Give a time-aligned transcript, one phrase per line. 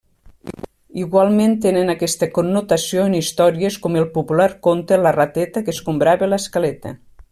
[1.01, 7.01] Igualment tenen aquesta connotació en històries com el conte popular La rateta que escombrava l'escaleta.